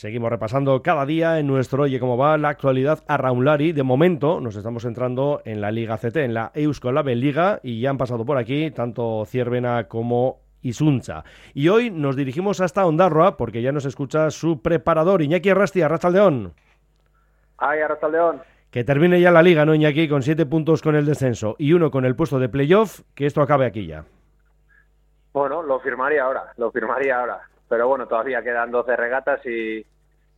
Seguimos 0.00 0.30
repasando 0.30 0.82
cada 0.82 1.04
día 1.04 1.38
en 1.38 1.46
nuestro 1.46 1.82
Oye 1.82 2.00
cómo 2.00 2.16
va 2.16 2.38
la 2.38 2.48
actualidad 2.48 3.00
a 3.06 3.18
Raunlari. 3.18 3.72
De 3.72 3.82
momento 3.82 4.40
nos 4.40 4.56
estamos 4.56 4.86
entrando 4.86 5.42
en 5.44 5.60
la 5.60 5.70
Liga 5.70 5.98
CT, 5.98 6.16
en 6.16 6.32
la 6.32 6.52
Euskolabel 6.54 7.20
Liga, 7.20 7.60
y 7.62 7.82
ya 7.82 7.90
han 7.90 7.98
pasado 7.98 8.24
por 8.24 8.38
aquí 8.38 8.70
tanto 8.70 9.26
Ciervena 9.26 9.88
como 9.88 10.40
Isuncha. 10.62 11.22
Y 11.52 11.68
hoy 11.68 11.90
nos 11.90 12.16
dirigimos 12.16 12.62
hasta 12.62 12.86
Ondarroa 12.86 13.36
porque 13.36 13.60
ya 13.60 13.72
nos 13.72 13.84
escucha 13.84 14.30
su 14.30 14.62
preparador, 14.62 15.20
Iñaki 15.20 15.50
Arrasti, 15.50 15.82
Arrastaldeón. 15.82 16.54
Ay, 17.58 17.80
Arrastaldeón. 17.80 18.40
Que 18.70 18.84
termine 18.84 19.20
ya 19.20 19.30
la 19.30 19.42
liga, 19.42 19.66
¿no, 19.66 19.74
Iñaki? 19.74 20.08
Con 20.08 20.22
siete 20.22 20.46
puntos 20.46 20.80
con 20.80 20.96
el 20.96 21.04
descenso 21.04 21.56
y 21.58 21.74
uno 21.74 21.90
con 21.90 22.06
el 22.06 22.16
puesto 22.16 22.38
de 22.38 22.48
playoff, 22.48 23.02
que 23.14 23.26
esto 23.26 23.42
acabe 23.42 23.66
aquí 23.66 23.86
ya. 23.86 24.06
Bueno, 25.34 25.62
lo 25.62 25.78
firmaría 25.80 26.24
ahora, 26.24 26.54
lo 26.56 26.70
firmaría 26.70 27.20
ahora. 27.20 27.50
Pero 27.70 27.86
bueno, 27.86 28.08
todavía 28.08 28.42
quedan 28.42 28.72
12 28.72 28.96
regatas 28.96 29.46
y, 29.46 29.86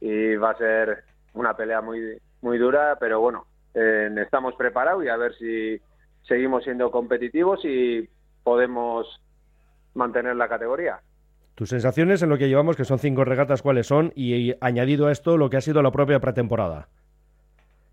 va 0.02 0.50
a 0.50 0.58
ser 0.58 1.04
una 1.34 1.56
pelea 1.56 1.80
muy, 1.80 2.18
muy 2.40 2.58
dura, 2.58 2.96
pero 2.98 3.20
bueno, 3.20 3.46
estamos 3.74 4.54
preparados 4.54 5.04
y 5.04 5.08
a 5.08 5.16
ver 5.16 5.34
si 5.36 5.80
seguimos 6.26 6.64
siendo 6.64 6.90
competitivos 6.90 7.64
y 7.64 8.08
podemos 8.42 9.20
mantener 9.94 10.36
la 10.36 10.48
categoría. 10.48 11.00
Tus 11.54 11.68
sensaciones 11.68 12.22
en 12.22 12.30
lo 12.30 12.38
que 12.38 12.48
llevamos, 12.48 12.76
que 12.76 12.84
son 12.84 12.98
cinco 12.98 13.24
regatas, 13.24 13.62
¿cuáles 13.62 13.86
son? 13.86 14.12
Y, 14.14 14.54
añadido 14.60 15.06
a 15.06 15.12
esto, 15.12 15.36
lo 15.36 15.50
que 15.50 15.58
ha 15.58 15.60
sido 15.60 15.82
la 15.82 15.90
propia 15.90 16.18
pretemporada. 16.18 16.88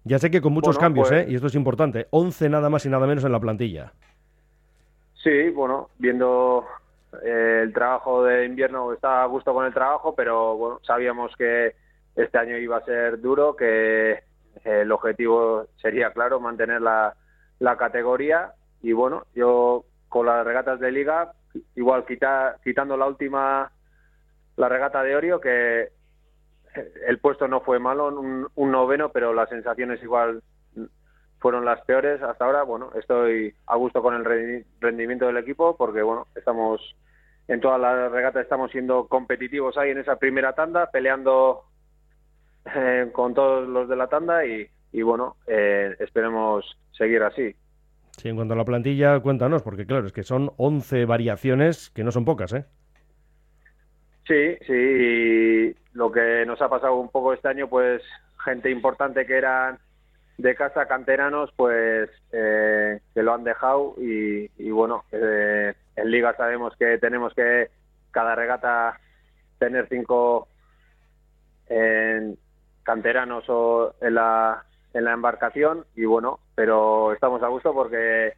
Ya 0.05 0.17
sé 0.17 0.31
que 0.31 0.41
con 0.41 0.53
muchos 0.53 0.77
cambios, 0.77 1.09
pues 1.09 1.25
¿eh? 1.25 1.29
y 1.29 1.35
esto 1.35 1.47
es 1.47 1.55
importante, 1.55 2.07
11 2.11 2.49
nada 2.49 2.69
más 2.69 2.85
y 2.85 2.89
nada 2.89 3.05
menos 3.05 3.25
en 3.25 3.33
la 3.33 3.39
plantilla. 3.39 3.91
Sí, 5.21 5.49
bueno, 5.49 5.89
viendo 5.97 6.65
eh, 7.21 7.61
el 7.63 7.73
trabajo 7.73 8.23
de 8.23 8.45
invierno, 8.45 8.93
estaba 8.93 9.23
a 9.23 9.27
gusto 9.27 9.53
con 9.53 9.65
el 9.65 9.73
trabajo, 9.73 10.15
pero 10.15 10.55
bueno, 10.55 10.79
sabíamos 10.83 11.35
que 11.35 11.75
este 12.15 12.37
año 12.37 12.57
iba 12.57 12.77
a 12.77 12.85
ser 12.85 13.19
duro, 13.21 13.55
que 13.55 14.11
eh, 14.11 14.21
el 14.63 14.91
objetivo 14.91 15.67
sería, 15.81 16.11
claro, 16.11 16.39
mantener 16.39 16.81
la, 16.81 17.15
la 17.59 17.77
categoría. 17.77 18.53
Y 18.81 18.93
bueno, 18.93 19.25
yo 19.35 19.85
con 20.07 20.25
las 20.25 20.45
regatas 20.45 20.79
de 20.79 20.91
liga 20.91 21.33
igual 21.75 22.05
quitando 22.05 22.97
la 22.97 23.07
última, 23.07 23.71
la 24.55 24.69
regata 24.69 25.03
de 25.03 25.15
Orio, 25.15 25.39
que 25.39 25.89
el 27.07 27.19
puesto 27.19 27.47
no 27.47 27.61
fue 27.61 27.79
malo, 27.79 28.07
un, 28.07 28.71
noveno, 28.71 29.09
pero 29.11 29.33
las 29.33 29.49
sensaciones 29.49 30.01
igual 30.03 30.43
fueron 31.39 31.65
las 31.65 31.81
peores 31.81 32.21
hasta 32.21 32.45
ahora. 32.45 32.63
Bueno, 32.63 32.91
estoy 32.95 33.53
a 33.67 33.75
gusto 33.75 34.01
con 34.01 34.15
el 34.15 34.63
rendimiento 34.79 35.25
del 35.25 35.37
equipo 35.37 35.75
porque, 35.75 36.01
bueno, 36.01 36.27
estamos 36.35 36.95
en 37.47 37.61
todas 37.61 37.81
las 37.81 38.11
regatas 38.11 38.43
estamos 38.43 38.69
siendo 38.69 39.07
competitivos 39.07 39.75
ahí 39.77 39.89
en 39.89 39.97
esa 39.97 40.17
primera 40.17 40.53
tanda, 40.53 40.91
peleando 40.91 41.63
eh, 42.65 43.09
con 43.11 43.33
todos 43.33 43.67
los 43.67 43.87
de 43.89 43.95
la 43.95 44.07
tanda 44.07 44.45
y, 44.45 44.67
bueno, 45.01 45.37
eh, 45.47 45.95
esperemos 45.99 46.77
seguir 46.91 47.23
así. 47.23 47.55
Sí, 48.17 48.29
en 48.29 48.35
cuanto 48.35 48.53
a 48.53 48.57
la 48.57 48.65
plantilla, 48.65 49.19
cuéntanos, 49.19 49.63
porque 49.63 49.85
claro, 49.85 50.07
es 50.07 50.13
que 50.13 50.23
son 50.23 50.51
11 50.57 51.05
variaciones, 51.05 51.89
que 51.89 52.03
no 52.03 52.11
son 52.11 52.25
pocas, 52.25 52.53
¿eh? 52.53 52.65
Sí, 54.27 54.57
sí, 54.67 55.75
lo 55.93 56.11
que 56.11 56.45
nos 56.45 56.61
ha 56.61 56.69
pasado 56.69 56.95
un 56.97 57.09
poco 57.09 57.33
este 57.33 57.47
año, 57.47 57.67
pues 57.67 58.03
gente 58.43 58.69
importante 58.69 59.25
que 59.25 59.37
eran 59.37 59.79
de 60.37 60.55
casa, 60.55 60.85
canteranos, 60.85 61.51
pues 61.55 62.09
eh, 62.31 62.99
que 63.13 63.23
lo 63.23 63.33
han 63.33 63.43
dejado 63.43 63.95
y, 63.97 64.69
bueno, 64.71 65.03
eh, 65.11 65.73
en 65.95 66.11
liga 66.11 66.33
sabemos 66.37 66.73
que 66.77 66.97
tenemos 66.97 67.33
que 67.33 67.69
cada 68.11 68.35
regata 68.35 68.99
tener 69.57 69.87
cinco 69.89 70.47
canteranos 72.83 73.45
o 73.49 73.93
en 74.01 74.15
la 74.15 74.63
en 74.93 75.03
la 75.03 75.13
embarcación 75.13 75.85
y 75.95 76.05
bueno, 76.05 76.39
pero 76.55 77.13
estamos 77.13 77.43
a 77.43 77.47
gusto 77.47 77.73
porque 77.73 78.33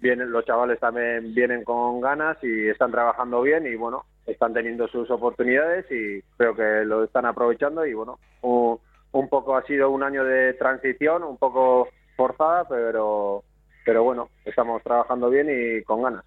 vienen 0.00 0.32
los 0.32 0.44
chavales 0.44 0.80
también 0.80 1.32
vienen 1.32 1.62
con 1.64 2.00
ganas 2.00 2.36
y 2.42 2.68
están 2.68 2.90
trabajando 2.90 3.40
bien 3.42 3.66
y 3.66 3.76
bueno, 3.76 4.04
están 4.26 4.52
teniendo 4.52 4.88
sus 4.88 5.10
oportunidades 5.10 5.86
y 5.90 6.20
creo 6.36 6.54
que 6.54 6.84
lo 6.84 7.04
están 7.04 7.24
aprovechando 7.24 7.86
y 7.86 7.94
bueno, 7.94 8.18
un, 8.42 9.28
poco 9.28 9.56
ha 9.56 9.64
sido 9.64 9.90
un 9.90 10.02
año 10.02 10.24
de 10.24 10.54
transición, 10.54 11.22
un 11.22 11.36
poco 11.36 11.88
forzada, 12.16 12.66
pero 12.68 13.44
pero 13.84 14.04
bueno, 14.04 14.28
estamos 14.44 14.82
trabajando 14.82 15.28
bien 15.28 15.48
y 15.50 15.82
con 15.82 16.02
ganas. 16.02 16.24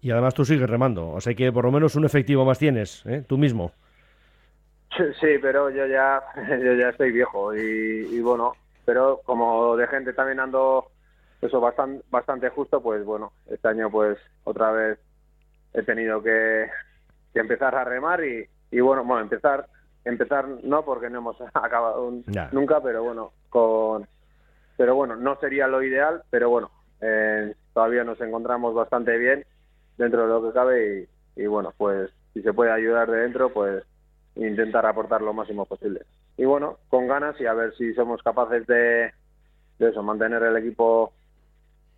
Y 0.00 0.10
además 0.10 0.34
tú 0.34 0.44
sigues 0.44 0.68
remando, 0.68 1.10
o 1.10 1.20
sea 1.20 1.34
que 1.34 1.52
por 1.52 1.64
lo 1.64 1.70
menos 1.70 1.94
un 1.94 2.04
efectivo 2.04 2.44
más 2.44 2.58
tienes, 2.58 3.04
¿eh? 3.06 3.24
tú 3.26 3.38
mismo. 3.38 3.72
Sí, 4.96 5.38
pero 5.40 5.70
yo 5.70 5.86
ya, 5.86 6.22
yo 6.48 6.74
ya 6.74 6.90
estoy 6.90 7.12
viejo 7.12 7.54
y 7.54 8.20
bueno, 8.20 8.54
pero 8.84 9.20
como 9.24 9.76
de 9.76 9.86
gente 9.86 10.12
también 10.12 10.40
ando 10.40 10.86
eso 11.42 11.60
bastante, 11.60 12.04
bastante 12.10 12.48
justo, 12.50 12.80
pues 12.80 13.04
bueno, 13.04 13.32
este 13.50 13.68
año 13.68 13.90
pues 13.90 14.16
otra 14.44 14.70
vez 14.70 14.98
he 15.74 15.82
tenido 15.82 16.22
que, 16.22 16.70
empezar 17.34 17.74
a 17.74 17.84
remar 17.84 18.24
y, 18.24 18.46
y, 18.70 18.80
bueno, 18.80 19.04
bueno, 19.04 19.22
empezar, 19.22 19.66
empezar 20.04 20.46
no 20.62 20.84
porque 20.84 21.10
no 21.10 21.18
hemos 21.18 21.36
acabado 21.54 22.12
nunca, 22.52 22.80
pero 22.80 23.02
bueno, 23.02 23.32
con, 23.50 24.06
pero 24.76 24.94
bueno, 24.94 25.16
no 25.16 25.36
sería 25.40 25.66
lo 25.66 25.82
ideal, 25.82 26.22
pero 26.30 26.48
bueno, 26.48 26.70
eh, 27.00 27.54
todavía 27.74 28.04
nos 28.04 28.20
encontramos 28.20 28.74
bastante 28.74 29.16
bien 29.18 29.44
dentro 29.98 30.22
de 30.22 30.28
lo 30.28 30.46
que 30.46 30.54
cabe 30.54 31.08
y, 31.36 31.42
y 31.42 31.46
bueno, 31.46 31.72
pues 31.76 32.10
si 32.34 32.42
se 32.42 32.52
puede 32.52 32.70
ayudar 32.70 33.10
de 33.10 33.22
dentro, 33.22 33.52
pues 33.52 33.82
intentar 34.36 34.86
aportar 34.86 35.22
lo 35.22 35.32
máximo 35.32 35.66
posible 35.66 36.02
y 36.36 36.44
bueno, 36.44 36.78
con 36.88 37.06
ganas 37.06 37.40
y 37.40 37.46
a 37.46 37.54
ver 37.54 37.74
si 37.76 37.92
somos 37.94 38.22
capaces 38.22 38.66
de, 38.66 39.12
eso, 39.78 40.02
mantener 40.02 40.42
el 40.42 40.56
equipo 40.56 41.12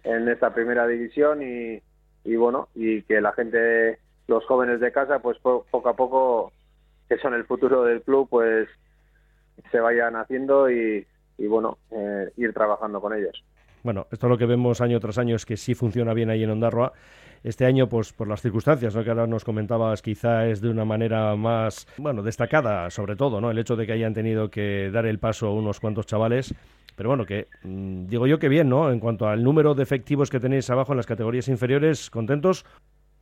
en 0.03 0.29
esta 0.29 0.53
primera 0.53 0.87
división 0.87 1.43
y, 1.43 1.81
y 2.25 2.37
bueno, 2.37 2.69
y 2.75 3.03
que 3.03 3.21
la 3.21 3.33
gente, 3.33 3.99
los 4.27 4.45
jóvenes 4.47 4.81
de 4.81 4.93
casa, 4.93 5.21
pues 5.21 5.39
poco 5.39 5.89
a 5.89 5.97
poco, 5.97 6.53
que 7.09 7.19
son 7.19 7.35
el 7.35 7.45
futuro 7.45 7.85
del 7.85 8.03
club, 8.03 8.29
pues 8.29 8.69
se 9.71 9.81
vayan 9.81 10.17
haciendo 10.17 10.71
y, 10.71 11.07
y 11.39 11.47
bueno, 11.47 11.79
eh, 11.91 12.31
ir 12.37 12.53
trabajando 12.53 13.01
con 13.01 13.15
ellos. 13.15 13.45
Bueno, 13.83 14.07
esto 14.11 14.27
es 14.27 14.31
lo 14.31 14.39
que 14.39 14.47
vemos 14.47 14.81
año 14.81 14.99
tras 14.99 15.19
año 15.19 15.37
es 15.37 15.45
que 15.45 15.57
sí 15.57 15.75
funciona 15.75 16.15
bien 16.15 16.31
ahí 16.31 16.43
en 16.43 16.51
Ondarroa. 16.51 16.93
Este 17.45 17.67
año, 17.67 17.91
pues 17.91 18.11
por 18.15 18.27
las 18.27 18.41
circunstancias, 18.41 18.95
que 18.95 19.11
ahora 19.11 19.27
nos 19.27 19.45
comentabas, 19.45 20.01
quizá 20.01 20.47
es 20.47 20.63
de 20.63 20.71
una 20.71 20.87
manera 20.87 21.37
más, 21.37 21.87
bueno, 21.99 22.23
destacada, 22.23 22.89
sobre 22.89 23.17
todo, 23.17 23.39
¿no? 23.39 23.51
El 23.51 23.59
hecho 23.59 23.77
de 23.77 23.87
que 23.87 23.93
hayan 23.93 24.15
tenido 24.15 24.49
que 24.49 24.91
dar 24.91 25.05
el 25.05 25.19
paso 25.19 25.53
unos 25.53 25.79
cuantos 25.79 26.07
chavales. 26.07 26.55
Pero 26.97 27.11
bueno, 27.11 27.27
que 27.27 27.49
mm, 27.63 28.07
digo 28.07 28.27
yo 28.27 28.39
que 28.39 28.49
bien, 28.49 28.71
¿no? 28.71 28.91
En 28.91 28.99
cuanto 28.99 29.29
al 29.29 29.45
número 29.45 29.75
de 29.75 29.83
efectivos 29.83 30.31
que 30.31 30.41
tenéis 30.41 30.71
abajo 30.71 30.95
en 30.95 30.97
las 30.97 31.07
categorías 31.07 31.49
inferiores, 31.49 32.09
¿contentos? 32.09 32.65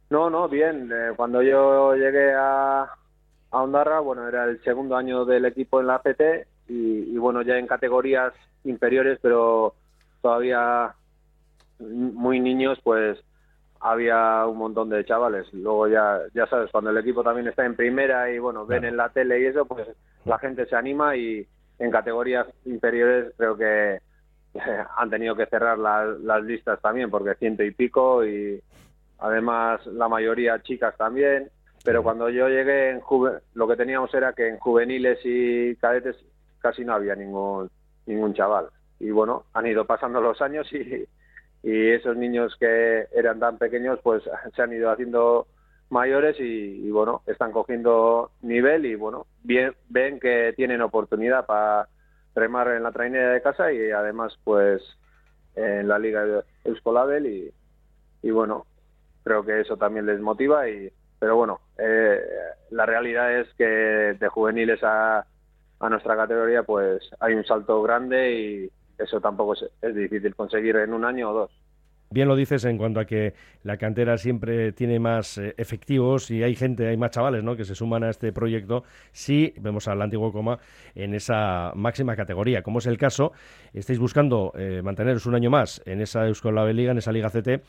No, 0.09 0.31
no, 0.31 0.49
bien. 0.49 0.89
Eh, 0.93 1.15
cuando 1.17 1.43
yo 1.43 1.97
llegué 1.97 2.33
a, 2.33 2.83
a 3.51 3.63
Ondarra, 3.63 3.99
bueno, 3.99 4.29
era 4.29 4.45
el 4.45 4.63
segundo 4.63 4.95
año 4.95 5.25
del 5.25 5.47
equipo 5.47 5.81
en 5.81 5.89
la 5.89 5.97
ACT 5.97 6.47
y, 6.69 7.13
y 7.13 7.19
bueno, 7.19 7.43
ya 7.43 7.59
en 7.59 7.67
categorías 7.67 8.33
inferiores, 8.63 9.19
pero 9.21 9.75
todavía 10.21 10.95
muy 11.81 12.39
niños, 12.39 12.79
pues 12.85 13.19
había 13.83 14.47
un 14.47 14.59
montón 14.59 14.89
de 14.89 15.05
chavales. 15.05 15.53
Luego 15.53 15.89
ya, 15.89 16.21
ya 16.33 16.47
sabes, 16.47 16.71
cuando 16.71 16.91
el 16.91 16.99
equipo 16.99 17.23
también 17.23 17.49
está 17.49 17.65
en 17.67 17.75
primera 17.75 18.31
y 18.31 18.39
bueno, 18.39 18.65
ven 18.65 18.85
en 18.85 18.97
la 18.97 19.09
tele 19.09 19.41
y 19.41 19.47
eso, 19.47 19.67
pues 19.67 19.89
la 20.25 20.39
gente 20.39 20.67
se 20.67 20.77
anima 20.77 21.17
y 21.17 21.47
en 21.79 21.91
categorías 21.91 22.47
inferiores 22.65 23.35
creo 23.37 23.57
que 23.57 24.01
han 24.97 25.11
tenido 25.11 25.35
que 25.35 25.47
cerrar 25.47 25.79
las 25.79 26.45
listas 26.45 26.81
también 26.81 27.11
porque 27.11 27.35
ciento 27.35 27.65
y 27.65 27.73
pico 27.73 28.25
y 28.25 28.63
además 29.19 29.85
la 29.87 30.09
mayoría 30.09 30.63
chicas 30.63 30.97
también. 30.97 31.51
Pero 31.85 32.05
cuando 32.05 32.29
yo 32.31 32.49
llegué 32.49 32.91
en 32.91 33.01
lo 33.55 33.67
que 33.67 33.77
teníamos 33.77 34.15
era 34.15 34.33
que 34.33 34.47
en 34.47 34.59
juveniles 34.59 35.19
y 35.25 35.75
cadetes 35.77 36.17
casi 36.61 36.85
no 36.85 36.95
había 36.95 37.17
ningún 37.17 37.69
ningún 38.07 38.33
chaval. 38.33 38.67
Y 39.01 39.11
bueno, 39.11 39.47
han 39.53 39.67
ido 39.67 39.85
pasando 39.85 40.21
los 40.21 40.41
años 40.41 40.73
y, 40.73 41.05
y 41.63 41.91
esos 41.91 42.17
niños 42.17 42.57
que 42.59 43.07
eran 43.13 43.39
tan 43.39 43.59
pequeños 43.59 44.01
pues 44.03 44.23
se 44.57 44.63
han 44.63 44.73
ido 44.73 44.91
haciendo 44.91 45.47
mayores 45.91 46.37
y, 46.41 46.91
bueno, 46.91 47.23
están 47.27 47.53
cogiendo 47.53 48.31
nivel 48.41 48.87
y 48.87 48.95
bueno, 48.95 49.27
bien, 49.43 49.75
ven 49.91 50.19
que 50.19 50.55
tienen 50.57 50.81
oportunidad 50.81 51.45
para 51.45 51.87
remar 52.35 52.69
en 52.69 52.83
la 52.83 52.93
trainera 52.93 53.33
de 53.33 53.43
casa 53.43 53.71
y 53.73 53.91
además 53.91 54.39
pues 54.43 54.83
en 55.55 55.87
la 55.87 55.99
liga 55.99 56.25
Euskolabel 56.65 57.27
y, 57.27 57.53
y 58.23 58.31
bueno, 58.31 58.65
creo 59.23 59.45
que 59.45 59.61
eso 59.61 59.77
también 59.77 60.07
les 60.07 60.19
motiva 60.19 60.69
y 60.69 60.91
pero 61.19 61.37
bueno, 61.37 61.61
eh, 61.79 62.21
la 62.71 62.87
realidad 62.87 63.39
es 63.39 63.47
que 63.55 63.65
de 63.65 64.29
juveniles 64.29 64.83
a, 64.83 65.25
a 65.79 65.89
nuestra 65.91 66.17
categoría 66.17 66.63
pues 66.63 67.03
hay 67.21 67.35
un 67.35 67.45
salto 67.45 67.83
grande 67.83 68.33
y, 68.33 68.71
eso 68.99 69.21
tampoco 69.21 69.55
es, 69.55 69.95
difícil 69.95 70.35
conseguir 70.35 70.77
en 70.77 70.93
un 70.93 71.05
año 71.05 71.31
o 71.31 71.33
dos. 71.33 71.51
Bien 72.13 72.29
lo 72.29 72.37
dices 72.37 72.65
en 72.67 72.77
cuanto 72.77 73.01
a 73.01 73.07
que 73.07 73.33
la 73.63 73.79
cantera 73.79 74.19
siempre 74.19 74.73
tiene 74.73 74.99
más 74.99 75.39
eh, 75.39 75.55
efectivos 75.57 76.31
y 76.31 76.43
hay 76.43 76.55
gente, 76.55 76.87
hay 76.87 76.97
más 76.99 77.11
chavales 77.11 77.43
¿no? 77.43 77.57
que 77.57 77.65
se 77.65 77.75
suman 77.75 78.05
a 78.05 78.11
este 78.11 78.33
proyecto 78.33 78.85
si 79.13 79.55
vemos 79.59 79.89
al 79.89 80.03
antiguo 80.03 80.31
coma 80.31 80.59
en 80.95 81.15
esa 81.15 81.73
máxima 81.75 82.15
categoría. 82.15 82.63
Como 82.63 82.81
es 82.81 82.87
el 82.87 82.99
caso, 82.99 83.33
estáis 83.73 83.99
buscando 83.99 84.53
eh, 84.59 84.83
manteneros 84.85 85.25
un 85.25 85.35
año 85.35 85.49
más 85.49 85.81
en 85.87 86.03
esa 86.03 86.27
Euskal 86.27 86.77
Liga, 86.77 86.93
en 86.93 86.99
esa 86.99 87.13
Liga 87.13 87.31
CT. 87.31 87.63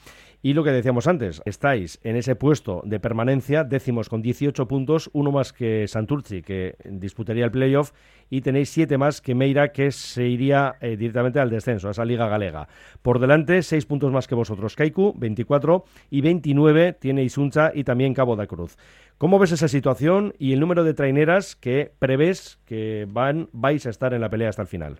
Y 0.46 0.54
lo 0.54 0.66
que 0.66 0.72
decíamos 0.72 1.08
antes, 1.08 1.42
estáis 1.46 2.02
en 2.04 2.18
ese 2.18 2.36
puesto 2.36 2.82
de 2.84 3.00
permanencia, 3.00 3.64
décimos 3.64 4.10
con 4.10 4.22
18 4.22 4.68
puntos, 4.68 5.10
uno 5.14 5.32
más 5.32 5.54
que 5.54 5.88
Santurci, 5.88 6.42
que 6.42 6.76
disputaría 6.84 7.46
el 7.46 7.52
playoff, 7.52 7.94
y 8.30 8.42
tenéis 8.42 8.70
siete 8.70 8.98
más 8.98 9.22
que 9.22 9.36
Meira, 9.36 9.72
que 9.72 9.92
se 9.92 10.28
iría 10.28 10.76
eh, 10.82 10.98
directamente 10.98 11.40
al 11.40 11.50
descenso, 11.50 11.88
a 11.88 11.92
esa 11.92 12.04
Liga 12.04 12.28
Galega. 12.28 12.68
Por 13.02 13.20
delante, 13.20 13.62
seis 13.62 13.86
puntos 13.86 14.12
más 14.12 14.28
que 14.28 14.33
vosotros, 14.36 14.76
Kaiku, 14.76 15.14
24, 15.16 15.84
y 16.10 16.22
29 16.22 16.94
tiene 16.94 17.24
Isuncha 17.24 17.72
y 17.74 17.84
también 17.84 18.14
Cabo 18.14 18.36
da 18.36 18.48
Cruz. 18.48 18.78
¿Cómo 19.18 19.40
ves 19.40 19.52
esa 19.52 19.68
situación 19.68 20.34
y 20.38 20.54
el 20.54 20.60
número 20.60 20.84
de 20.84 20.94
traineras 20.94 21.56
que 21.56 21.92
prevés 22.00 22.60
que 22.66 23.08
van, 23.10 23.50
vais 23.54 23.86
a 23.86 23.90
estar 23.90 24.14
en 24.14 24.22
la 24.22 24.30
pelea 24.30 24.50
hasta 24.50 24.64
el 24.64 24.68
final? 24.68 25.00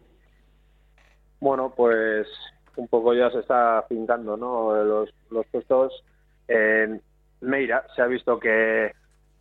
Bueno, 1.40 1.74
pues 1.76 2.28
un 2.76 2.88
poco 2.88 3.14
ya 3.14 3.30
se 3.32 3.40
está 3.40 3.86
pintando 3.88 4.38
¿no? 4.38 4.84
los, 4.84 5.14
los 5.30 5.46
puestos. 5.48 6.04
En 6.48 7.02
Meira 7.42 7.86
se 7.96 8.02
ha 8.02 8.08
visto 8.08 8.40
que 8.40 8.94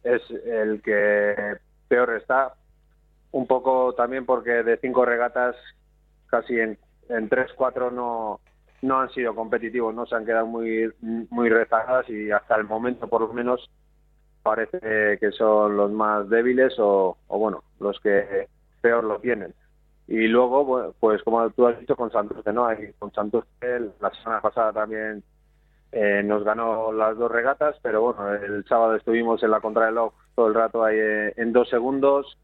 es 0.02 0.22
el 0.44 0.82
que 0.82 1.56
peor 1.88 2.16
está, 2.16 2.54
un 3.30 3.46
poco 3.46 3.94
también 3.94 4.26
porque 4.26 4.62
de 4.62 4.76
cinco 4.78 5.04
regatas 5.04 5.56
casi 6.26 6.58
en, 6.58 6.78
en 7.08 7.28
tres, 7.28 7.52
cuatro 7.54 7.90
no, 7.90 8.40
no 8.82 9.00
han 9.00 9.10
sido 9.10 9.34
competitivos, 9.34 9.94
no 9.94 10.06
se 10.06 10.14
han 10.16 10.26
quedado 10.26 10.46
muy, 10.46 10.92
muy 11.00 11.48
rezagadas 11.48 12.08
y 12.10 12.30
hasta 12.30 12.56
el 12.56 12.64
momento 12.64 13.08
por 13.08 13.22
lo 13.22 13.32
menos 13.32 13.70
parece 14.42 15.18
que 15.18 15.30
son 15.32 15.76
los 15.76 15.90
más 15.92 16.28
débiles 16.28 16.74
o, 16.78 17.16
o 17.28 17.38
bueno, 17.38 17.62
los 17.80 17.98
que 18.00 18.48
peor 18.80 19.04
lo 19.04 19.20
tienen. 19.20 19.54
Y 20.08 20.26
luego, 20.26 20.94
pues 20.98 21.22
como 21.22 21.48
tú 21.50 21.66
has 21.66 21.78
dicho, 21.78 21.96
con 21.96 22.10
Santos 22.10 22.44
¿no? 22.52 22.68
con 22.98 23.12
Santos 23.12 23.44
la 23.60 24.10
semana 24.10 24.40
pasada 24.40 24.72
también 24.72 25.22
eh, 25.92 26.22
nos 26.24 26.42
ganó 26.42 26.92
las 26.92 27.16
dos 27.16 27.30
regatas, 27.30 27.76
pero 27.82 28.02
bueno, 28.02 28.34
el 28.34 28.64
sábado 28.64 28.96
estuvimos 28.96 29.42
en 29.42 29.50
la 29.50 29.60
contrarreloj 29.60 30.12
todo 30.34 30.48
el 30.48 30.54
rato 30.54 30.84
ahí 30.84 30.96
eh, 30.98 31.34
en 31.36 31.52
dos 31.52 31.68
segundos, 31.68 32.36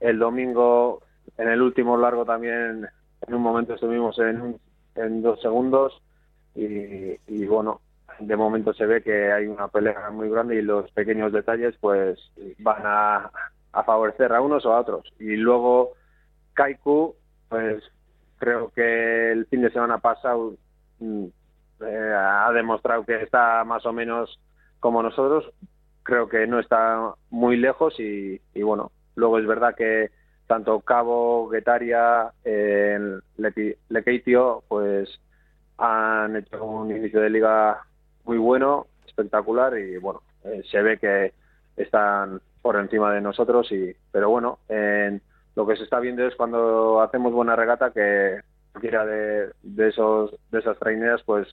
el 0.00 0.18
domingo, 0.18 1.02
en 1.38 1.48
el 1.48 1.62
último 1.62 1.96
largo 1.96 2.24
también, 2.24 2.88
en 3.26 3.34
un 3.34 3.42
momento 3.42 3.74
estuvimos 3.74 4.18
en, 4.18 4.58
en 4.94 5.22
dos 5.22 5.40
segundos 5.40 6.00
y, 6.54 7.46
bueno, 7.46 7.80
de 8.20 8.36
momento 8.36 8.72
se 8.74 8.86
ve 8.86 9.02
que 9.02 9.32
hay 9.32 9.46
una 9.46 9.68
pelea 9.68 10.10
muy 10.10 10.28
grande 10.28 10.56
y 10.56 10.62
los 10.62 10.90
pequeños 10.92 11.32
detalles 11.32 11.74
pues 11.80 12.18
van 12.58 12.82
a, 12.84 13.30
favorecer 13.84 14.32
a 14.32 14.40
unos 14.40 14.64
o 14.66 14.72
a 14.72 14.80
otros. 14.80 15.12
Y 15.18 15.36
luego 15.36 15.94
Kaiku, 16.52 17.16
pues 17.48 17.82
creo 18.38 18.70
que 18.70 19.32
el 19.32 19.46
fin 19.46 19.62
de 19.62 19.70
semana 19.72 19.98
pasado 19.98 20.54
mm, 21.00 21.24
eh, 21.80 22.14
ha 22.16 22.52
demostrado 22.52 23.04
que 23.04 23.20
está 23.22 23.64
más 23.64 23.84
o 23.84 23.92
menos 23.92 24.38
como 24.78 25.02
nosotros. 25.02 25.52
Creo 26.04 26.28
que 26.28 26.46
no 26.46 26.60
está 26.60 27.14
muy 27.30 27.56
lejos 27.56 27.98
y 27.98 28.40
bueno, 28.62 28.92
Luego 29.16 29.38
es 29.38 29.46
verdad 29.46 29.74
que 29.74 30.10
tanto 30.46 30.80
Cabo, 30.80 31.48
Guetaria, 31.48 32.32
eh, 32.44 33.18
Lequeitio, 33.88 34.62
pues 34.68 35.08
han 35.78 36.36
hecho 36.36 36.64
un 36.64 36.90
inicio 36.94 37.20
de 37.20 37.30
liga 37.30 37.82
muy 38.24 38.38
bueno, 38.38 38.86
espectacular 39.06 39.78
y 39.78 39.96
bueno, 39.96 40.22
eh, 40.44 40.62
se 40.70 40.82
ve 40.82 40.98
que 40.98 41.32
están 41.76 42.40
por 42.62 42.76
encima 42.76 43.12
de 43.12 43.20
nosotros 43.20 43.70
y 43.72 43.94
pero 44.12 44.30
bueno, 44.30 44.58
en, 44.68 45.20
lo 45.54 45.66
que 45.66 45.76
se 45.76 45.84
está 45.84 46.00
viendo 46.00 46.26
es 46.26 46.34
cuando 46.34 47.00
hacemos 47.00 47.32
buena 47.32 47.56
regata 47.56 47.90
que 47.90 48.40
cualquiera 48.72 49.04
de, 49.06 49.50
de 49.62 49.88
esos 49.88 50.34
de 50.50 50.58
esas 50.58 50.78
traineras 50.78 51.22
pues 51.24 51.48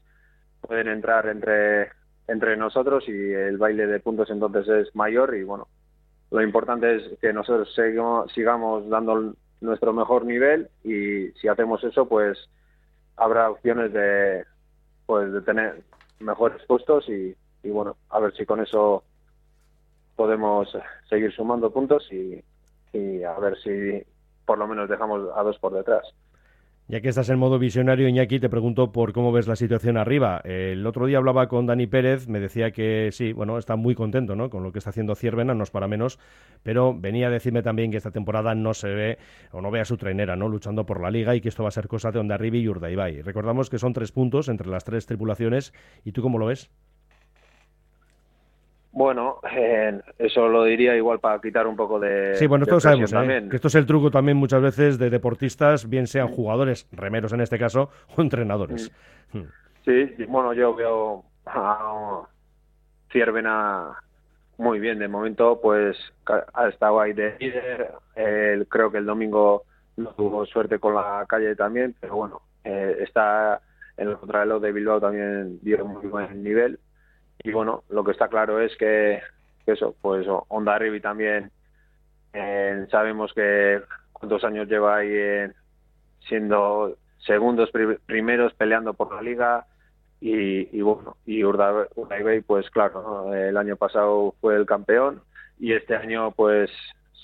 pueden 0.62 0.88
entrar 0.88 1.28
entre 1.28 1.90
entre 2.28 2.56
nosotros 2.56 3.04
y 3.08 3.12
el 3.34 3.58
baile 3.58 3.88
de 3.88 4.00
puntos 4.00 4.30
entonces 4.30 4.68
es 4.68 4.96
mayor 4.96 5.36
y 5.36 5.44
bueno, 5.44 5.68
lo 6.32 6.42
importante 6.42 6.96
es 6.96 7.20
que 7.20 7.34
nosotros 7.34 7.74
sigamos, 8.34 8.90
dando 8.90 9.36
nuestro 9.60 9.94
mejor 9.94 10.26
nivel 10.26 10.70
y 10.84 11.30
si 11.40 11.48
hacemos 11.50 11.84
eso, 11.84 12.08
pues 12.08 12.50
habrá 13.18 13.52
opciones 13.52 13.92
de, 13.92 14.46
pues, 15.06 15.32
de 15.32 15.42
tener 15.42 15.84
mejores 16.20 16.64
puestos 16.66 17.08
y, 17.10 17.36
bueno, 17.64 17.98
a 18.10 18.20
ver 18.20 18.34
si 18.34 18.46
con 18.46 18.62
eso 18.62 19.04
podemos 20.16 20.70
seguir 21.10 21.34
sumando 21.34 21.72
puntos 21.72 22.08
y, 22.12 22.42
y 22.94 23.24
a 23.24 23.38
ver 23.38 23.58
si 23.58 24.04
por 24.46 24.58
lo 24.58 24.68
menos 24.68 24.90
dejamos 24.90 25.30
a 25.36 25.44
dos 25.44 25.60
por 25.60 25.74
detrás. 25.74 26.04
Ya 26.92 27.00
que 27.00 27.08
estás 27.08 27.30
en 27.30 27.40
modo 27.40 27.58
visionario, 27.58 28.10
Iñaki, 28.10 28.42
te 28.42 28.50
pregunto 28.50 28.92
por 28.92 29.14
cómo 29.14 29.32
ves 29.32 29.48
la 29.48 29.56
situación 29.56 29.96
arriba. 29.96 30.42
El 30.44 30.86
otro 30.86 31.06
día 31.06 31.20
hablaba 31.20 31.48
con 31.48 31.66
Dani 31.66 31.88
Pérez, 31.88 32.28
me 32.28 32.42
decía 32.42 32.72
que 32.72 33.12
sí, 33.14 33.32
bueno, 33.32 33.58
está 33.58 33.78
muy 33.78 33.96
contento 33.96 34.36
¿no? 34.36 34.50
con 34.50 34.62
lo 34.62 34.74
que 34.74 34.80
está 34.80 34.90
haciendo 34.90 35.16
Ciervena, 35.16 35.54
no 35.54 35.64
es 35.64 35.72
para 35.72 35.88
menos, 35.88 36.20
pero 36.64 36.94
venía 36.94 37.28
a 37.28 37.30
decirme 37.30 37.64
también 37.64 37.92
que 37.92 37.98
esta 37.98 38.12
temporada 38.12 38.56
no 38.56 38.74
se 38.74 38.90
ve 38.90 39.18
o 39.54 39.62
no 39.62 39.72
ve 39.72 39.80
a 39.80 39.86
su 39.86 39.96
trainera 39.96 40.36
¿no? 40.36 40.50
luchando 40.50 40.86
por 40.86 41.00
la 41.00 41.12
liga 41.12 41.34
y 41.34 41.40
que 41.40 41.48
esto 41.48 41.64
va 41.64 41.70
a 41.70 41.72
ser 41.72 41.88
cosa 41.88 42.12
de 42.12 42.20
Onda 42.20 42.36
Arriba 42.36 42.58
y 42.58 42.68
Urdaibai. 42.68 43.22
Recordamos 43.22 43.70
que 43.70 43.80
son 43.80 43.94
tres 43.94 44.12
puntos 44.12 44.50
entre 44.50 44.68
las 44.68 44.84
tres 44.84 45.06
tripulaciones, 45.06 45.74
¿y 46.04 46.12
tú 46.12 46.22
cómo 46.22 46.40
lo 46.40 46.48
ves? 46.48 46.72
Bueno, 48.94 49.40
eh, 49.50 50.00
eso 50.18 50.48
lo 50.50 50.66
diría 50.66 50.96
igual 50.96 51.20
para 51.20 51.40
quitar 51.40 51.66
un 51.66 51.76
poco 51.76 52.00
de. 52.00 52.36
Sí, 52.36 52.48
bueno, 52.48 52.64
esto 52.64 52.76
lo 52.76 52.82
sabemos, 52.82 53.14
¿eh? 53.14 53.48
que 53.50 53.56
esto 53.56 53.70
es 53.70 53.76
el 53.76 53.86
truco 53.86 54.12
también 54.12 54.38
muchas 54.38 54.62
veces 54.62 55.00
de 55.00 55.10
deportistas, 55.10 55.90
bien 55.90 56.08
sean 56.08 56.28
jugadores, 56.28 56.88
remeros 56.92 57.32
en 57.32 57.42
este 57.42 57.58
caso, 57.58 57.90
o 58.16 58.22
entrenadores. 58.22 58.92
Mm. 59.32 59.38
Hmm. 59.38 59.48
Sí, 59.86 60.26
bueno, 60.28 60.54
yo 60.54 60.76
veo 60.76 61.24
a 61.46 62.22
Ciervena 63.12 63.98
muy 64.58 64.80
bien. 64.80 65.00
De 65.00 65.08
momento, 65.08 65.60
pues 65.62 65.98
ha 66.26 66.68
estado 66.68 67.00
ahí 67.00 67.14
de 67.14 67.36
líder. 67.40 67.92
creo 68.70 68.92
que 68.92 68.98
el 68.98 69.06
domingo 69.06 69.64
no 69.98 70.10
tuvo 70.10 70.46
suerte 70.46 70.80
con 70.80 70.96
la 70.96 71.26
calle 71.28 71.56
también, 71.56 71.96
pero 72.00 72.16
bueno, 72.16 72.42
eh, 72.64 72.98
está 73.00 73.62
en 73.98 74.10
el 74.10 74.18
contrarreloj 74.18 74.62
de 74.62 74.72
Bilbao 74.72 75.00
también 75.00 75.60
dio 75.62 75.86
muy 75.86 76.08
buen 76.08 76.44
nivel 76.44 76.80
y 77.44 77.52
bueno, 77.52 77.84
lo 77.90 78.04
que 78.04 78.12
está 78.12 78.28
claro 78.28 78.60
es 78.60 78.76
que, 78.78 79.22
eso, 79.66 79.96
pues 80.02 80.28
Honda 80.50 80.78
Rivi 80.78 81.00
también 81.00 81.52
eh, 82.34 82.86
sabemos 82.90 83.34
que 83.34 83.82
cuántos 84.12 84.44
años 84.44 84.68
lleva 84.68 84.98
ahí 84.98 85.10
eh, 85.12 85.52
siendo 86.28 86.98
segundos 87.26 87.70
primeros 88.06 88.54
peleando 88.54 88.94
por 88.94 89.14
la 89.14 89.22
liga. 89.22 89.66
Y, 90.24 90.78
y 90.78 90.82
bueno 90.84 91.18
y 91.26 91.44
Urdaibai 91.44 92.42
pues 92.42 92.70
claro 92.70 93.34
el 93.34 93.58
año 93.58 93.76
pasado 93.76 94.36
fue 94.40 94.56
el 94.56 94.68
campeón 94.68 95.24
y 95.60 95.74
este 95.74 95.96
año 95.96 96.30
pues 96.30 96.70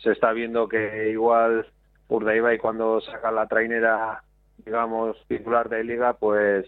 se 0.02 0.14
está 0.14 0.32
viendo 0.34 0.68
que 0.68 1.12
igual 1.12 1.68
Urdaibai 2.08 2.58
cuando 2.58 3.00
saca 3.02 3.30
la 3.30 3.46
trainera 3.46 4.24
digamos 4.66 5.16
titular 5.28 5.70
de 5.70 5.84
liga 5.84 6.14
pues 6.14 6.66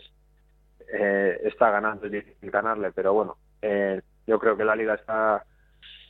eh, 0.92 1.40
está 1.44 1.70
ganando, 1.70 2.06
es 2.06 2.12
difícil 2.12 2.50
ganarle, 2.52 2.92
pero 2.92 3.14
bueno, 3.14 3.38
eh, 3.62 4.02
yo 4.26 4.40
creo 4.40 4.58
que 4.58 4.66
la 4.66 4.76
liga 4.76 4.96
está 4.96 5.44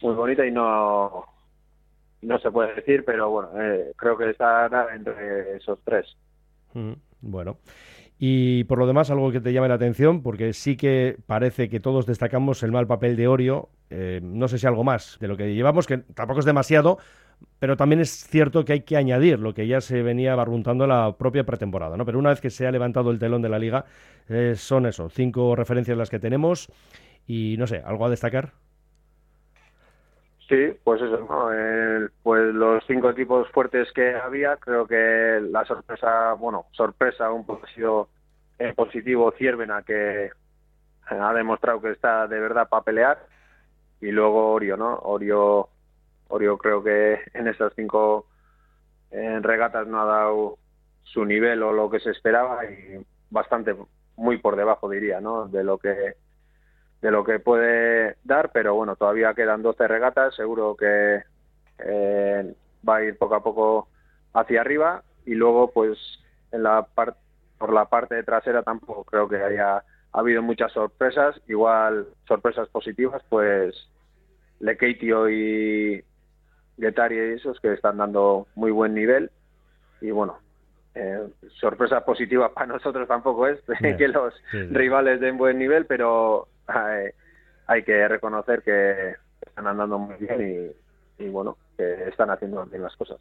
muy 0.01 0.15
bonita 0.15 0.45
y 0.45 0.51
no 0.51 1.25
no 2.21 2.39
se 2.39 2.51
puede 2.51 2.75
decir, 2.75 3.03
pero 3.05 3.29
bueno, 3.29 3.49
eh, 3.61 3.93
creo 3.95 4.17
que 4.17 4.29
está 4.29 4.69
entre 4.93 5.57
esos 5.57 5.79
tres. 5.83 6.17
bueno. 7.21 7.57
Y 8.21 8.65
por 8.65 8.77
lo 8.77 8.87
demás, 8.87 9.09
algo 9.09 9.31
que 9.31 9.39
te 9.39 9.53
llame 9.53 9.69
la 9.69 9.75
atención, 9.75 10.21
porque 10.21 10.51
sí 10.51 10.75
que 10.75 11.17
parece 11.25 11.69
que 11.69 11.79
todos 11.79 12.05
destacamos 12.05 12.61
el 12.63 12.73
mal 12.73 12.87
papel 12.87 13.15
de 13.15 13.29
Orio. 13.29 13.69
no 13.89 14.47
sé 14.49 14.57
si 14.57 14.67
algo 14.67 14.83
más 14.83 15.17
de 15.21 15.29
lo 15.29 15.37
que 15.37 15.53
llevamos, 15.53 15.87
que 15.87 15.99
tampoco 15.99 16.41
es 16.41 16.45
demasiado, 16.45 16.97
pero 17.59 17.75
también 17.75 17.99
es 17.99 18.09
cierto 18.09 18.63
que 18.63 18.73
hay 18.73 18.81
que 18.81 18.97
añadir 18.97 19.39
lo 19.39 19.53
que 19.53 19.67
ya 19.67 19.81
se 19.81 20.01
venía 20.01 20.35
barruntando 20.35 20.87
la 20.87 21.15
propia 21.17 21.43
pretemporada, 21.43 21.97
¿no? 21.97 22.05
Pero 22.05 22.19
una 22.19 22.29
vez 22.29 22.41
que 22.41 22.49
se 22.49 22.65
ha 22.65 22.71
levantado 22.71 23.11
el 23.11 23.19
telón 23.19 23.41
de 23.41 23.49
la 23.49 23.59
liga, 23.59 23.85
eh, 24.29 24.55
son 24.55 24.85
eso, 24.85 25.09
cinco 25.09 25.55
referencias 25.55 25.97
las 25.97 26.09
que 26.09 26.19
tenemos 26.19 26.71
y 27.27 27.55
no 27.57 27.67
sé, 27.67 27.81
¿algo 27.85 28.05
a 28.05 28.09
destacar? 28.09 28.51
Sí, 30.47 30.73
pues 30.83 30.99
eso, 30.99 31.27
pues 32.23 32.55
los 32.55 32.83
cinco 32.87 33.11
equipos 33.11 33.47
fuertes 33.51 33.91
que 33.93 34.15
había, 34.15 34.57
creo 34.57 34.87
que 34.87 35.39
la 35.51 35.63
sorpresa, 35.63 36.33
bueno, 36.33 36.65
sorpresa 36.71 37.31
un 37.31 37.45
poco 37.45 37.67
ha 37.67 37.73
sido 37.75 38.09
eh, 38.57 38.73
positivo 38.75 39.31
Ciervena, 39.37 39.83
que 39.83 40.31
ha 41.05 41.33
demostrado 41.33 41.81
que 41.81 41.91
está 41.91 42.25
de 42.27 42.39
verdad 42.39 42.67
para 42.67 42.83
pelear, 42.83 43.19
y 44.01 44.09
luego 44.09 44.53
Orio, 44.53 44.75
¿no? 44.75 44.95
Orio 45.03 45.69
Orio 46.29 46.57
creo 46.57 46.83
que 46.83 47.19
en 47.33 47.47
estas 47.47 47.73
cinco 47.75 48.25
regatas 49.11 49.87
no 49.87 50.01
ha 50.01 50.05
dado 50.05 50.57
su 51.03 51.25
nivel 51.25 51.63
o 51.63 51.73
lo 51.73 51.89
que 51.89 51.99
se 51.99 52.11
esperaba 52.11 52.63
y 52.65 53.03
bastante 53.29 53.75
muy 54.15 54.37
por 54.37 54.55
debajo 54.55 54.89
diría, 54.89 55.19
¿no? 55.19 55.47
De 55.47 55.63
lo 55.63 55.77
que 55.77 56.15
de 57.01 57.11
lo 57.11 57.23
que 57.23 57.39
puede 57.39 58.17
dar, 58.23 58.51
pero 58.51 58.75
bueno, 58.75 58.95
todavía 58.97 59.33
quedan 59.33 59.61
12 59.61 59.87
regatas, 59.87 60.35
seguro 60.35 60.75
que 60.75 61.23
eh, 61.79 62.55
va 62.87 62.97
a 62.97 63.03
ir 63.03 63.17
poco 63.17 63.35
a 63.35 63.43
poco 63.43 63.87
hacia 64.33 64.61
arriba 64.61 65.03
y 65.25 65.33
luego 65.33 65.71
pues 65.71 65.97
en 66.51 66.63
la 66.63 66.83
parte 66.83 67.17
por 67.57 67.73
la 67.73 67.85
parte 67.85 68.23
trasera 68.23 68.63
tampoco 68.63 69.03
creo 69.03 69.27
que 69.27 69.35
haya 69.35 69.83
habido 70.11 70.41
muchas 70.41 70.71
sorpresas, 70.71 71.39
igual 71.47 72.07
sorpresas 72.27 72.67
positivas, 72.69 73.21
pues 73.29 73.75
Lekeitio 74.59 75.29
y 75.29 76.03
Getari 76.79 77.15
y 77.15 77.33
esos 77.33 77.59
que 77.59 77.73
están 77.73 77.97
dando 77.97 78.47
muy 78.55 78.71
buen 78.71 78.93
nivel 78.93 79.31
y 80.01 80.11
bueno, 80.11 80.39
eh, 80.95 81.27
sorpresa 81.59 82.03
positiva 82.05 82.49
para 82.53 82.67
nosotros 82.67 83.07
tampoco 83.07 83.47
es 83.47 83.59
que 83.97 84.07
los 84.07 84.33
rivales 84.69 85.19
den 85.19 85.37
buen 85.37 85.59
nivel, 85.59 85.85
pero 85.85 86.47
hay 87.67 87.83
que 87.83 88.07
reconocer 88.07 88.61
que 88.61 89.15
están 89.45 89.67
andando 89.67 89.99
muy 89.99 90.15
bien 90.15 90.73
y, 91.19 91.23
y 91.23 91.29
bueno, 91.29 91.57
que 91.77 92.09
están 92.09 92.29
haciendo 92.29 92.65
bien 92.65 92.83
las 92.83 92.95
cosas. 92.95 93.19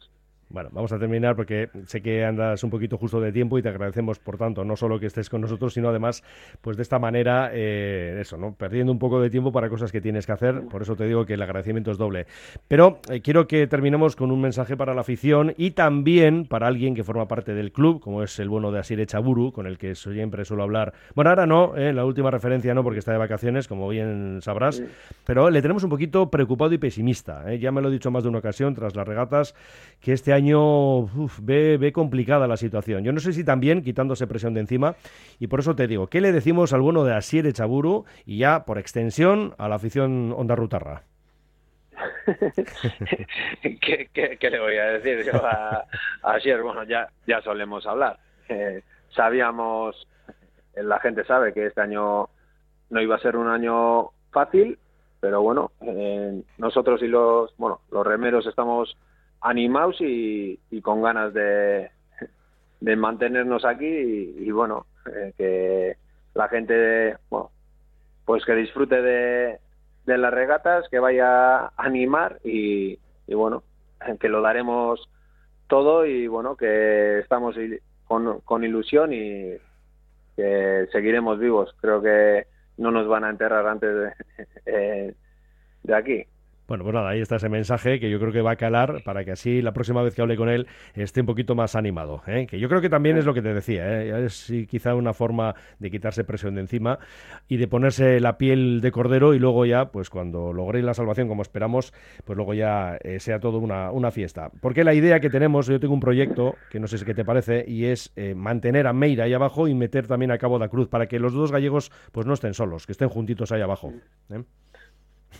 Bueno, 0.51 0.69
vamos 0.71 0.91
a 0.91 0.97
terminar 0.97 1.35
porque 1.35 1.69
sé 1.85 2.01
que 2.01 2.25
andas 2.25 2.63
un 2.63 2.71
poquito 2.71 2.97
justo 2.97 3.21
de 3.21 3.31
tiempo 3.31 3.59
y 3.59 3.61
te 3.61 3.69
agradecemos, 3.69 4.17
por 4.17 4.35
tanto, 4.35 4.65
no 4.65 4.75
solo 4.75 4.99
que 4.99 5.05
estés 5.05 5.29
con 5.29 5.41
nosotros, 5.41 5.75
sino 5.75 5.89
además, 5.89 6.23
pues 6.61 6.75
de 6.75 6.81
esta 6.81 6.97
manera, 6.97 7.51
eh, 7.53 8.17
eso, 8.19 8.35
¿no? 8.35 8.55
Perdiendo 8.55 8.91
un 8.91 8.97
poco 8.97 9.21
de 9.21 9.29
tiempo 9.29 9.51
para 9.51 9.69
cosas 9.69 9.91
que 9.91 10.01
tienes 10.01 10.25
que 10.25 10.31
hacer. 10.31 10.61
Por 10.63 10.81
eso 10.81 10.95
te 10.95 11.05
digo 11.05 11.23
que 11.27 11.35
el 11.35 11.41
agradecimiento 11.43 11.91
es 11.91 11.99
doble. 11.99 12.25
Pero 12.67 12.99
eh, 13.11 13.21
quiero 13.21 13.47
que 13.47 13.67
terminemos 13.67 14.15
con 14.15 14.31
un 14.31 14.41
mensaje 14.41 14.75
para 14.75 14.95
la 14.95 15.01
afición 15.01 15.53
y 15.55 15.71
también 15.71 16.45
para 16.45 16.65
alguien 16.65 16.95
que 16.95 17.03
forma 17.03 17.27
parte 17.27 17.53
del 17.53 17.71
club, 17.71 17.99
como 17.99 18.23
es 18.23 18.39
el 18.39 18.49
bueno 18.49 18.71
de 18.71 18.79
Asire 18.79 19.05
Chaburu, 19.05 19.51
con 19.51 19.67
el 19.67 19.77
que 19.77 19.93
siempre 19.93 20.45
suelo 20.45 20.63
hablar. 20.63 20.93
Bueno, 21.13 21.29
ahora 21.29 21.45
no, 21.45 21.75
eh, 21.77 21.93
la 21.93 22.05
última 22.05 22.31
referencia 22.31 22.73
no, 22.73 22.83
porque 22.83 22.97
está 22.97 23.11
de 23.11 23.19
vacaciones, 23.19 23.67
como 23.67 23.87
bien 23.87 24.39
sabrás, 24.41 24.81
pero 25.25 25.51
le 25.51 25.61
tenemos 25.61 25.83
un 25.83 25.91
poquito 25.91 26.31
preocupado 26.31 26.73
y 26.73 26.79
pesimista. 26.79 27.53
Ya 27.53 27.71
me 27.71 27.81
lo 27.81 27.89
he 27.89 27.91
dicho 27.91 28.09
más 28.09 28.23
de 28.23 28.29
una 28.29 28.39
ocasión 28.39 28.73
tras 28.73 28.95
las 28.95 29.07
regatas, 29.07 29.53
que 30.01 30.13
este 30.13 30.33
año 30.33 30.38
año 30.39 31.05
ve, 31.41 31.91
complicada 31.93 32.47
la 32.47 32.57
situación. 32.57 33.03
Yo 33.03 33.11
no 33.11 33.19
sé 33.19 33.33
si 33.33 33.43
también 33.43 33.81
quitándose 33.81 34.27
presión 34.27 34.53
de 34.53 34.61
encima, 34.61 34.95
y 35.39 35.47
por 35.47 35.59
eso 35.59 35.75
te 35.75 35.87
digo, 35.87 36.07
¿qué 36.07 36.21
le 36.21 36.31
decimos 36.31 36.73
al 36.73 36.81
bueno 36.81 37.03
de 37.03 37.13
Asier 37.13 37.51
Chaburu 37.53 38.05
y 38.25 38.39
ya 38.39 38.65
por 38.65 38.77
extensión 38.77 39.53
a 39.57 39.69
la 39.69 39.75
afición 39.75 40.33
Onda 40.35 40.55
Rutarra? 40.55 41.03
¿Qué, 43.61 44.49
le 44.49 44.59
voy 44.59 44.77
a 44.77 44.85
decir 44.99 45.25
yo 45.25 45.45
a, 45.45 45.85
Asier? 46.23 46.61
Bueno, 46.61 46.83
ya, 46.83 47.07
ya 47.27 47.41
solemos 47.41 47.85
hablar. 47.85 48.17
Eh, 48.47 48.81
sabíamos, 49.15 50.07
la 50.75 50.99
gente 50.99 51.23
sabe 51.25 51.53
que 51.53 51.67
este 51.67 51.81
año 51.81 52.29
no 52.89 53.01
iba 53.01 53.15
a 53.15 53.19
ser 53.19 53.35
un 53.35 53.47
año 53.47 54.09
fácil, 54.31 54.77
pero 55.19 55.41
bueno, 55.41 55.71
eh, 55.81 56.41
nosotros 56.57 57.01
y 57.01 57.07
los, 57.07 57.55
bueno, 57.57 57.81
los 57.91 58.05
remeros 58.05 58.45
estamos 58.47 58.95
animados 59.41 59.97
y, 59.99 60.59
con 60.81 61.01
ganas 61.01 61.33
de, 61.33 61.89
mantenernos 62.81 63.65
aquí 63.65 63.85
y, 63.85 64.51
bueno, 64.51 64.85
eh, 65.05 65.33
que 65.37 65.97
la 66.33 66.47
gente, 66.47 67.17
pues 68.25 68.45
que 68.45 68.55
disfrute 68.55 69.01
de, 69.01 69.59
de 70.05 70.17
las 70.17 70.33
regatas, 70.33 70.87
que 70.89 70.99
vaya 70.99 71.57
a 71.57 71.71
animar 71.77 72.39
y, 72.43 72.99
y, 73.27 73.33
bueno, 73.33 73.63
que 74.19 74.29
lo 74.29 74.41
daremos 74.41 75.09
todo 75.67 76.05
y 76.05 76.27
bueno, 76.27 76.57
que 76.57 77.19
estamos 77.19 77.55
con, 78.07 78.63
ilusión 78.63 79.13
y 79.13 79.53
que 80.35 80.87
seguiremos 80.91 81.39
vivos. 81.39 81.73
Creo 81.79 82.01
que 82.01 82.47
no 82.77 82.91
nos 82.91 83.07
van 83.07 83.23
a 83.23 83.29
enterrar 83.29 83.67
antes 83.67 83.93
de, 83.93 84.13
eh, 84.65 85.13
de 85.83 85.95
aquí. 85.95 86.25
Bueno, 86.69 86.83
pues 86.83 86.93
nada, 86.93 87.09
ahí 87.09 87.19
está 87.19 87.37
ese 87.37 87.49
mensaje 87.49 87.99
que 87.99 88.11
yo 88.11 88.19
creo 88.19 88.31
que 88.31 88.43
va 88.43 88.51
a 88.51 88.55
calar 88.55 89.01
para 89.03 89.25
que 89.25 89.31
así 89.31 89.59
la 89.63 89.73
próxima 89.73 90.03
vez 90.03 90.13
que 90.13 90.21
hable 90.21 90.37
con 90.37 90.49
él 90.49 90.67
esté 90.93 91.21
un 91.21 91.25
poquito 91.25 91.55
más 91.55 91.75
animado. 91.75 92.21
¿eh? 92.27 92.45
Que 92.45 92.59
yo 92.59 92.69
creo 92.69 92.79
que 92.79 92.89
también 92.89 93.17
es 93.17 93.25
lo 93.25 93.33
que 93.33 93.41
te 93.41 93.55
decía, 93.55 94.03
¿eh? 94.03 94.25
es 94.25 94.53
quizá 94.69 94.93
una 94.93 95.15
forma 95.15 95.55
de 95.79 95.89
quitarse 95.89 96.23
presión 96.23 96.53
de 96.53 96.61
encima 96.61 96.99
y 97.47 97.57
de 97.57 97.67
ponerse 97.67 98.19
la 98.19 98.37
piel 98.37 98.81
de 98.81 98.91
cordero 98.91 99.33
y 99.33 99.39
luego 99.39 99.65
ya, 99.65 99.89
pues 99.89 100.11
cuando 100.11 100.53
logréis 100.53 100.85
la 100.85 100.93
salvación 100.93 101.27
como 101.27 101.41
esperamos, 101.41 101.91
pues 102.23 102.37
luego 102.37 102.53
ya 102.53 102.99
eh, 103.03 103.19
sea 103.19 103.39
todo 103.39 103.57
una, 103.57 103.89
una, 103.89 104.11
fiesta. 104.11 104.51
Porque 104.61 104.83
la 104.83 104.93
idea 104.93 105.19
que 105.19 105.31
tenemos, 105.31 105.65
yo 105.65 105.79
tengo 105.79 105.95
un 105.95 105.99
proyecto 105.99 106.53
que 106.69 106.79
no 106.79 106.85
sé 106.85 106.99
si 106.99 107.05
qué 107.05 107.15
te 107.15 107.25
parece, 107.25 107.65
y 107.67 107.85
es 107.85 108.13
eh, 108.15 108.35
mantener 108.35 108.85
a 108.85 108.93
Meira 108.93 109.23
ahí 109.23 109.33
abajo 109.33 109.67
y 109.67 109.73
meter 109.73 110.05
también 110.05 110.29
a 110.29 110.37
Cabo 110.37 110.59
da 110.59 110.67
Cruz 110.67 110.87
para 110.87 111.07
que 111.07 111.17
los 111.17 111.33
dos 111.33 111.51
gallegos 111.51 111.91
pues 112.11 112.27
no 112.27 112.35
estén 112.35 112.53
solos, 112.53 112.85
que 112.85 112.91
estén 112.91 113.09
juntitos 113.09 113.51
ahí 113.51 113.61
abajo. 113.61 113.91
¿eh? 114.29 114.43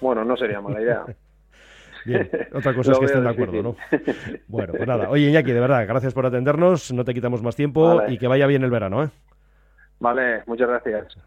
Bueno, 0.01 0.24
no 0.24 0.38
sería 0.38 0.62
mala 0.62 0.81
idea. 0.81 1.05
Bien, 2.05 2.29
otra 2.53 2.74
cosa 2.74 2.91
es 2.93 3.00
que 3.00 3.05
estén 3.05 3.24
de 3.24 3.29
acuerdo, 3.29 3.62
¿no? 3.62 3.75
Bueno, 4.48 4.74
pues 4.74 4.88
nada. 4.88 5.10
Oye, 5.10 5.29
Iñaki, 5.29 5.51
de 5.51 5.60
verdad, 5.60 5.86
gracias 5.88 6.13
por 6.13 6.25
atendernos, 6.25 6.93
no 6.93 7.03
te 7.03 7.13
quitamos 7.13 7.43
más 7.43 7.55
tiempo 7.55 8.01
y 8.08 8.17
que 8.17 8.27
vaya 8.27 8.48
bien 8.48 8.63
el 8.63 8.72
verano, 8.72 9.03
¿eh? 9.03 9.10
Vale, 10.00 10.43
muchas 10.46 10.69
gracias. 10.69 11.17